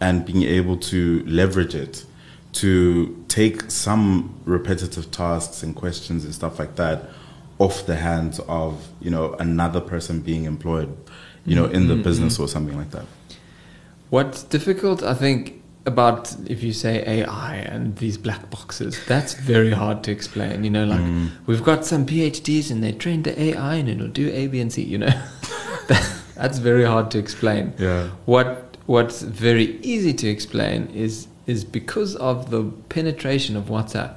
[0.00, 2.04] and being able to leverage it
[2.52, 7.04] to take some repetitive tasks and questions and stuff like that
[7.58, 10.94] off the hands of you know another person being employed
[11.44, 12.02] you know in the mm-hmm.
[12.02, 13.04] business or something like that
[14.10, 19.70] what's difficult i think about if you say ai and these black boxes that's very
[19.70, 21.30] hard to explain you know like mm.
[21.46, 24.72] we've got some phds and they trained the ai and it'll do a b and
[24.72, 25.22] c you know
[26.34, 32.16] that's very hard to explain yeah what what's very easy to explain is is because
[32.16, 34.16] of the penetration of whatsapp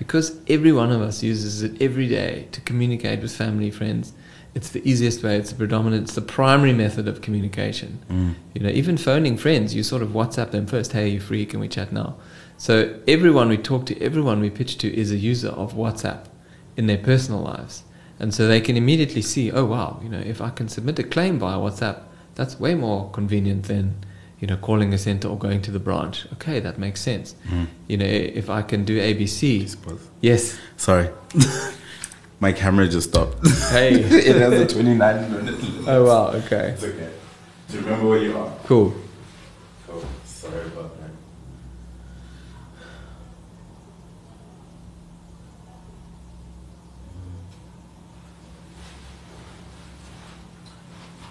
[0.00, 4.14] because every one of us uses it every day to communicate with family, friends.
[4.54, 5.36] It's the easiest way.
[5.36, 6.04] It's the predominant.
[6.04, 8.00] It's the primary method of communication.
[8.10, 8.34] Mm.
[8.54, 10.92] You know, even phoning friends, you sort of WhatsApp them first.
[10.92, 11.46] Hey, you free?
[11.46, 12.16] Can we chat now?
[12.56, 16.26] So everyone we talk to, everyone we pitch to, is a user of WhatsApp
[16.76, 17.84] in their personal lives,
[18.18, 21.04] and so they can immediately see, oh wow, you know, if I can submit a
[21.04, 22.02] claim via WhatsApp,
[22.34, 24.04] that's way more convenient than
[24.40, 26.26] you know, calling a center or going to the branch.
[26.34, 27.34] Okay, that makes sense.
[27.48, 27.66] Mm.
[27.88, 29.76] You know, if I can do ABC.
[30.22, 30.58] Yes.
[30.76, 31.10] Sorry.
[32.40, 33.46] My camera just stopped.
[33.68, 33.92] Hey.
[34.00, 36.28] it has a 29 minute Oh, wow.
[36.28, 36.70] Okay.
[36.70, 37.10] It's okay.
[37.68, 38.50] Do you remember where you are?
[38.64, 38.94] Cool.
[39.86, 40.04] Cool.
[40.24, 41.10] Sorry about that.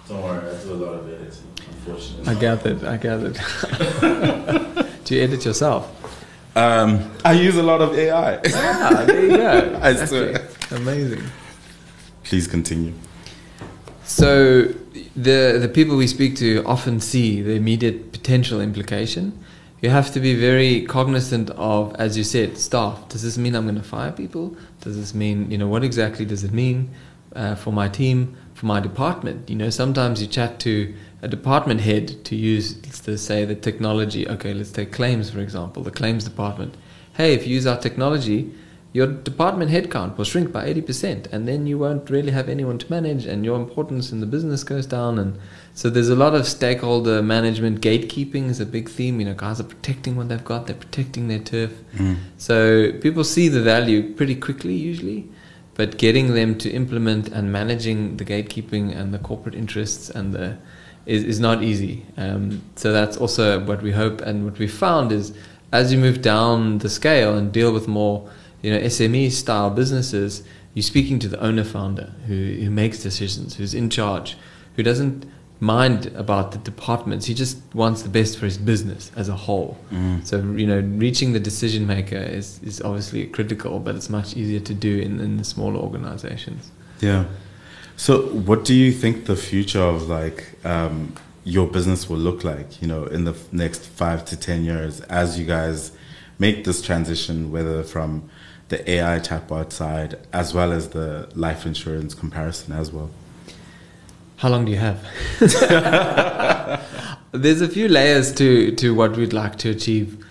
[0.08, 1.44] Don't worry, I do a lot of editing.
[1.68, 2.28] Unfortunately.
[2.28, 2.84] I gathered.
[2.84, 4.94] I gathered.
[5.04, 5.96] Do you edit yourself?
[6.54, 8.40] Um, I use a lot of AI.
[8.44, 9.80] Yeah, there you go.
[9.82, 10.39] I swear.
[10.70, 11.24] Amazing.
[12.22, 12.92] Please continue.
[14.04, 14.62] So
[15.16, 19.38] the the people we speak to often see the immediate potential implication.
[19.82, 23.08] You have to be very cognizant of, as you said, staff.
[23.08, 24.54] Does this mean I'm going to fire people?
[24.82, 26.90] Does this mean, you know, what exactly does it mean
[27.34, 29.48] uh, for my team, for my department?
[29.48, 32.76] You know, sometimes you chat to a department head to use,
[33.08, 34.28] let's say, the technology.
[34.28, 35.82] Okay, let's take claims for example.
[35.82, 36.76] The claims department
[37.14, 38.50] hey, if you use our technology,
[38.92, 42.90] your department headcount will shrink by 80%, and then you won't really have anyone to
[42.90, 45.18] manage, and your importance in the business goes down.
[45.18, 45.38] And
[45.74, 47.80] so there's a lot of stakeholder management.
[47.80, 49.20] Gatekeeping is a big theme.
[49.20, 51.72] You know, guys are protecting what they've got, they're protecting their turf.
[51.94, 52.16] Mm.
[52.36, 55.28] So people see the value pretty quickly, usually,
[55.74, 60.58] but getting them to implement and managing the gatekeeping and the corporate interests and the
[61.06, 62.04] is, is not easy.
[62.16, 65.32] Um, so that's also what we hope and what we found is
[65.72, 68.28] as you move down the scale and deal with more
[68.62, 70.42] you know SME style businesses,
[70.74, 74.36] you're speaking to the owner founder who, who makes decisions, who's in charge,
[74.76, 75.26] who doesn't
[75.60, 77.26] mind about the departments.
[77.26, 79.78] He just wants the best for his business as a whole.
[79.90, 80.26] Mm.
[80.26, 84.60] So you know, reaching the decision maker is, is obviously critical, but it's much easier
[84.60, 86.70] to do in, in the smaller organizations.
[87.00, 87.26] Yeah.
[87.96, 92.80] So, what do you think the future of like um, your business will look like?
[92.80, 95.92] You know, in the f- next five to ten years, as you guys
[96.38, 98.30] make this transition, whether from
[98.70, 103.10] the AI chatbot side as well as the life insurance comparison as well.
[104.36, 105.04] How long do you have?
[107.32, 110.24] There's a few layers to, to what we'd like to achieve.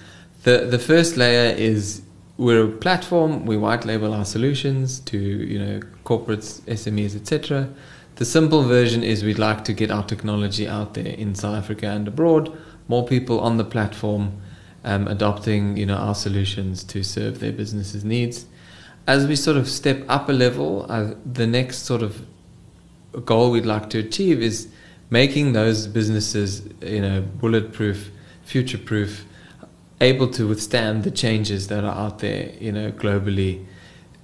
[0.43, 2.01] The the first layer is
[2.37, 7.69] we're a platform, we white label our solutions to, you know, corporates, SMEs, etc.
[8.15, 11.87] The simple version is we'd like to get our technology out there in South Africa
[11.87, 14.41] and abroad, more people on the platform
[14.83, 18.45] um, adopting, you know, our solutions to serve their businesses' needs.
[19.07, 22.25] As we sort of step up a level, uh, the next sort of
[23.25, 24.67] goal we'd like to achieve is
[25.09, 28.11] making those businesses, you know, bulletproof,
[28.43, 29.25] future-proof,
[30.01, 33.65] able to withstand the changes that are out there, you know, globally.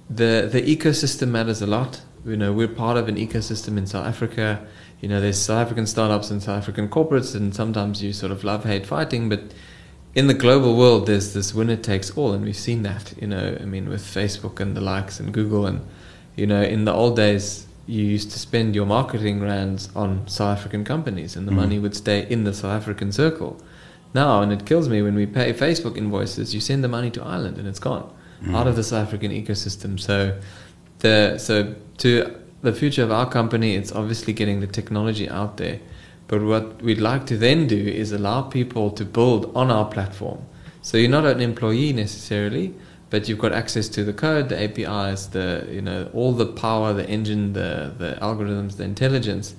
[0.08, 2.02] The the ecosystem matters a lot.
[2.24, 4.66] You know, we're part of an ecosystem in South Africa.
[5.00, 8.44] You know, there's South African startups and South African corporates, and sometimes you sort of
[8.44, 9.52] love hate fighting, but
[10.16, 13.12] in the global world, there's this winner takes all, and we've seen that.
[13.20, 15.82] You know, I mean, with Facebook and the likes and Google, and
[16.36, 20.56] you know, in the old days, you used to spend your marketing rands on South
[20.56, 21.56] African companies, and the Mhm.
[21.62, 23.60] money would stay in the South African circle.
[24.14, 27.22] Now, and it kills me when we pay Facebook invoices, you send the money to
[27.22, 28.06] Ireland, and it's gone
[28.54, 30.00] out of the South African ecosystem.
[30.00, 30.32] So,
[31.00, 32.08] the so to
[32.62, 35.78] the future of our company, it's obviously getting the technology out there.
[36.28, 40.44] But what we'd like to then do is allow people to build on our platform.
[40.82, 42.74] So you're not an employee necessarily,
[43.10, 46.92] but you've got access to the code, the APIs, the you know all the power,
[46.92, 49.54] the engine, the the algorithms, the intelligence.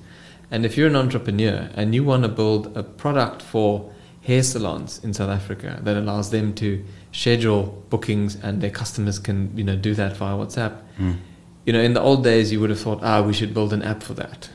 [0.52, 5.04] And if you're an entrepreneur and you want to build a product for hair salons
[5.04, 9.76] in South Africa that allows them to schedule bookings and their customers can you know
[9.76, 10.82] do that via WhatsApp.
[10.98, 11.18] Mm.
[11.66, 13.84] You know, in the old days, you would have thought, ah, we should build an
[13.84, 14.50] app for that.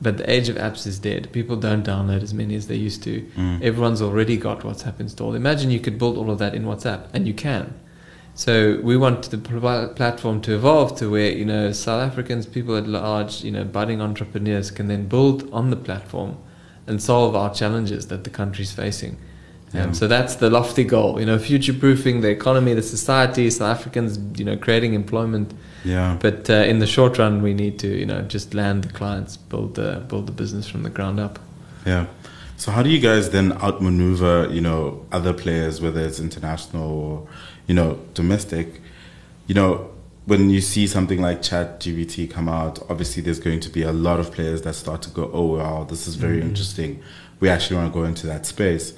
[0.00, 1.32] But the age of apps is dead.
[1.32, 3.22] People don't download as many as they used to.
[3.36, 3.62] Mm.
[3.62, 5.34] Everyone's already got WhatsApp installed.
[5.34, 7.74] Imagine you could build all of that in WhatsApp, and you can.
[8.34, 12.76] So we want the pl- platform to evolve to where you know South Africans, people
[12.76, 16.36] at large, you know, budding entrepreneurs can then build on the platform
[16.86, 19.18] and solve our challenges that the country's facing.
[19.74, 19.84] Yeah.
[19.84, 21.20] Um, so that's the lofty goal.
[21.20, 25.52] You know, future-proofing the economy, the society, South Africans, you know, creating employment.
[25.84, 26.16] Yeah.
[26.20, 29.36] But uh, in the short run, we need to, you know, just land the clients,
[29.36, 31.38] build the build the business from the ground up.
[31.86, 32.06] Yeah.
[32.56, 37.28] So how do you guys then outmaneuver, you know, other players, whether it's international or,
[37.66, 38.80] you know, domestic?
[39.46, 39.90] You know,
[40.24, 43.92] when you see something like Chat GPT come out, obviously there's going to be a
[43.92, 46.48] lot of players that start to go, oh wow, this is very Mhm.
[46.50, 47.00] interesting.
[47.40, 48.92] We actually want to go into that space.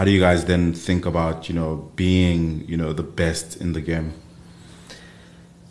[0.00, 3.74] How do you guys then think about, you know, being, you know, the best in
[3.74, 4.14] the game?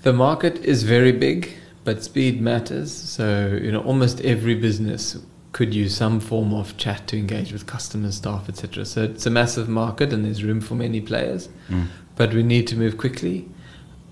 [0.03, 1.49] The market is very big,
[1.83, 2.93] but speed matters.
[2.93, 5.17] So, you know, almost every business
[5.51, 8.85] could use some form of chat to engage with customers, staff, etc.
[8.85, 11.87] So it's a massive market and there's room for many players, Mm.
[12.15, 13.47] but we need to move quickly.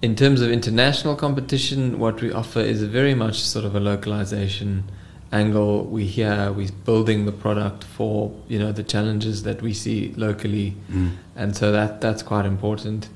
[0.01, 4.85] In terms of international competition, what we offer is very much sort of a localization
[5.31, 5.83] angle.
[5.85, 10.75] We here we're building the product for you know the challenges that we see locally
[10.91, 11.11] Mm.
[11.35, 13.09] and so that that's quite important.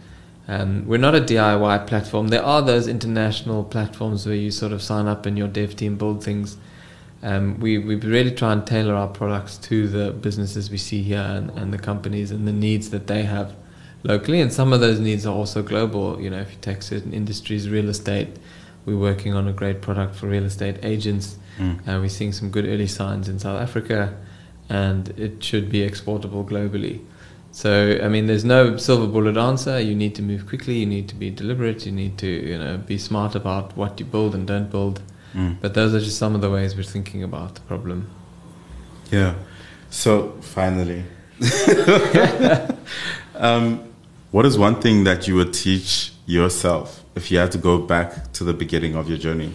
[0.47, 2.27] Um, we're not a DIY platform.
[2.29, 5.95] There are those international platforms where you sort of sign up and your dev team
[5.97, 6.57] build things.
[7.23, 11.19] Um, we we really try and tailor our products to the businesses we see here
[11.21, 13.53] and, and the companies and the needs that they have
[14.03, 14.41] locally.
[14.41, 16.19] And some of those needs are also global.
[16.19, 18.29] You know, if you take certain industries, real estate,
[18.85, 21.37] we're working on a great product for real estate agents.
[21.57, 21.79] Mm.
[21.87, 24.17] Uh, we're seeing some good early signs in South Africa,
[24.69, 27.01] and it should be exportable globally.
[27.51, 29.79] So, I mean, there's no silver bullet answer.
[29.79, 30.75] You need to move quickly.
[30.75, 31.85] You need to be deliberate.
[31.85, 35.01] You need to, you know, be smart about what you build and don't build.
[35.33, 35.57] Mm.
[35.59, 38.09] But those are just some of the ways we're thinking about the problem.
[39.11, 39.35] Yeah.
[39.89, 41.03] So finally,
[43.35, 43.90] um,
[44.31, 48.31] What is one thing that you would teach yourself if you had to go back
[48.31, 49.53] to the beginning of your journey?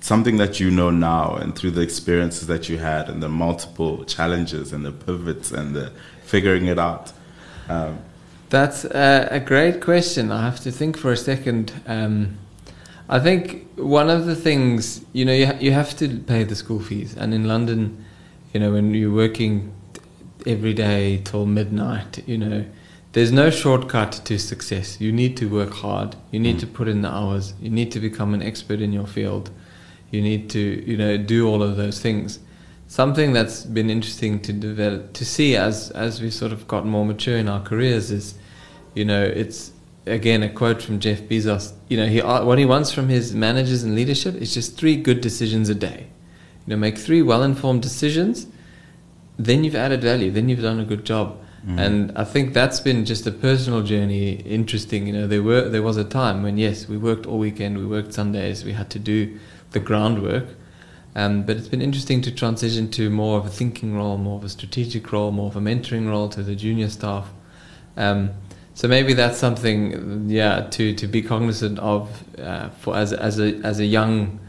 [0.00, 4.04] Something that you know now and through the experiences that you had and the multiple
[4.04, 5.90] challenges and the pivots and the
[6.22, 7.12] figuring it out.
[7.68, 7.98] Um,
[8.50, 10.30] That's a, a, great question.
[10.30, 11.72] I have to think for a second.
[11.86, 12.38] Um,
[13.08, 16.54] I think one of the things, you know, you, ha- you have to pay the
[16.54, 17.16] school fees.
[17.16, 18.04] And in London,
[18.52, 19.74] you know, when you're working
[20.46, 22.64] every day till midnight, you know,
[23.12, 25.00] there's no shortcut to success.
[25.00, 26.16] You need to work hard.
[26.30, 26.60] You need mm.
[26.60, 27.52] to put in the hours.
[27.60, 29.50] You need to become an expert in your field.
[30.10, 30.60] You need to,
[30.90, 32.38] you know, do all of those things.
[32.88, 37.04] Something that's been interesting to develop, to see as as we sort of got more
[37.04, 38.34] mature in our careers is,
[38.94, 39.72] you know, it's
[40.06, 41.72] again a quote from Jeff Bezos.
[41.88, 45.20] You know, he what he wants from his managers and leadership is just three good
[45.20, 46.06] decisions a day.
[46.66, 48.46] You know, make three well-informed decisions.
[49.38, 50.30] Then you've added value.
[50.30, 51.78] Then you've done a good job Mm.
[51.78, 55.06] And I think that's been just a personal journey, interesting.
[55.06, 57.86] You know, there were there was a time when yes, we worked all weekend, we
[57.86, 59.38] worked Sundays, we had to do
[59.70, 60.46] the groundwork.
[61.14, 64.44] Um, but it's been interesting to transition to more of a thinking role, more of
[64.44, 67.28] a strategic role, more of a mentoring role to the junior staff.
[67.96, 68.30] Um,
[68.74, 73.54] so maybe that's something, yeah, to, to be cognizant of uh, for as as a
[73.62, 74.40] as a young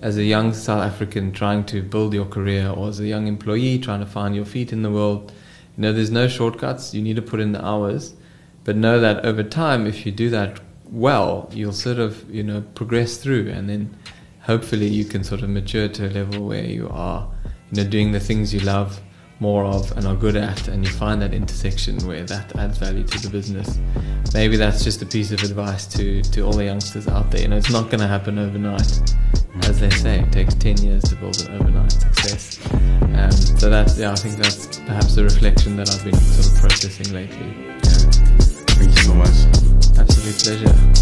[0.00, 3.78] as a young South African trying to build your career, or as a young employee
[3.78, 5.32] trying to find your feet in the world
[5.80, 6.92] you know, there's no shortcuts.
[6.92, 8.12] You need to put in the hours,
[8.64, 10.60] but know that over time, if you do that
[10.92, 13.96] well, you'll sort of you know progress through, and then
[14.42, 17.26] hopefully you can sort of mature to a level where you are,
[17.72, 19.00] you know, doing the things you love
[19.38, 23.04] more of and are good at, and you find that intersection where that adds value
[23.04, 23.78] to the business.
[24.34, 27.40] Maybe that's just a piece of advice to, to all the youngsters out there.
[27.40, 29.14] You know, it's not going to happen overnight.
[29.68, 32.58] As they say, it takes 10 years to build an overnight success.
[32.72, 36.60] Um, so that's, yeah, I think that's perhaps a reflection that I've been sort of
[36.60, 37.46] processing lately.
[37.46, 38.10] Yeah.
[38.76, 39.98] Thank you so much.
[39.98, 41.00] Absolute pleasure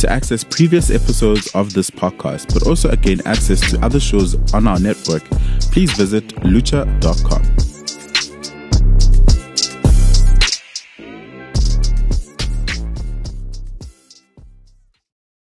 [0.00, 4.66] to access previous episodes of this podcast, but also gain access to other shows on
[4.66, 5.22] our network,
[5.70, 7.69] please visit lutcha.com.